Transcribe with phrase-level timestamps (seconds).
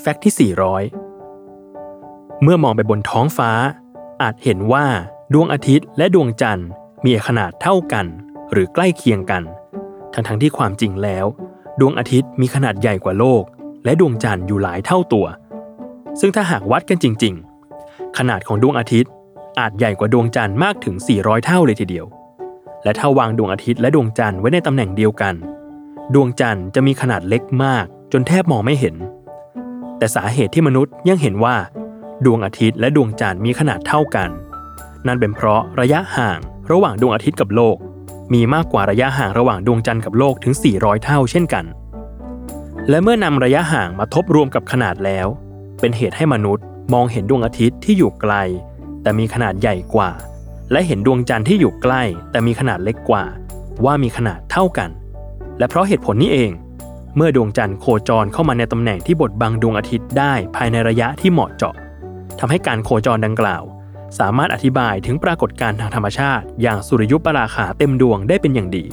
[0.00, 3.50] แฟกต์ที่ 400 เมื่อมองไปบนท้องฟ้า
[4.22, 4.86] อาจเห็นว่า
[5.34, 6.68] ดวงอาทิตย์และดวงจันทร์
[7.04, 8.06] มีขนาดเท่ากัน
[8.52, 9.42] หรือใกล้เคียงกัน
[10.14, 11.26] ทั้งๆทที่ความจริงแล้ว
[11.80, 13.42] ดวงอาทิตย์มีขนาดใหญ่กว่าโลก
[13.84, 15.26] และดวงจันทร์อยู่หลายเท่าตัว
[16.20, 17.34] ซึ่งถ้าหากวัดกันจริง
[17.76, 19.10] ๆ ขนาดของดวงอาทิตย์
[19.58, 22.06] อาจใหญ่กว่าดวงจันทร์มากถึง 400 เท่าเลยทีเดียว
[22.84, 25.34] และถ้าวางดวงอาทิตย์และดวงจันทร์ไว้ในตำแหน่งเดียวกัน
[26.14, 28.96] ดวงจันทร์จะมีขนาดเล็กมาก จนแทบมองไม่เห็น
[29.98, 31.56] แต่สาเหตุที่มนุษย์ยังเห็นว่า
[32.24, 34.30] ดวงอาทิตย์และดวงจันทร์มีขนาดเท่ากัน
[35.06, 36.38] นั่นเป็นเพราะระยะห่าง
[36.70, 37.76] ระหว่างดวงอาทิตย์กับโลก
[38.32, 41.64] มีมากกว่าระยะห่างระหว่างดวงจันทร์กับโลกถึง 400 เท่าเช่นกัน
[42.88, 45.26] และเมื่อนำระยะห่างมาทบรวมกับขนาดแล้ว
[45.80, 48.34] เป็นเหตุให้มนุษย์มองเห็นดวงอาทิตย์ที่อยู่ไกล
[49.02, 50.10] แต่มีขนาดใหญ่กว่า
[50.72, 53.24] และเห็นดวงจันทร์ที่อยู่ใกล้ แต่มีขนาดเล็กกว่า
[53.84, 54.90] ว่ามีขนาดเท่ากัน
[55.58, 56.50] และเพราะเหตุผลนี้เอง
[57.16, 61.74] เมื่อดวงจันทร์โคจรเข้ามาในตำแหน่งที่บดบังดวงอาทิตย์ได้ภายในระยะที่เหมาะเจาะ
[62.38, 63.62] ทำให้การโคจรดังกล่าว
[64.18, 68.84] สามารถอธิบายถึงปรากฏการณ์ทางธรรมชาติ อย่างสุริยุปราคาเต็มดวงได้เป็นอย่างดี